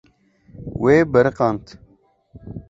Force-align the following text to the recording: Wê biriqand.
Wê 0.81 0.97
biriqand. 1.11 1.65